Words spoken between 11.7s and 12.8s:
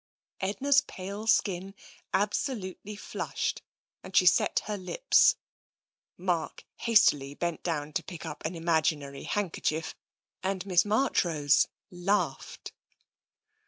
laughed.